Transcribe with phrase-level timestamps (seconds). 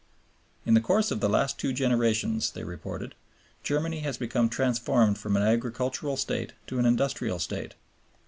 [0.65, 3.13] "In the course of the last two generations," they reported,
[3.61, 7.75] "Germany has become transformed from an agricultural State to an industrial State.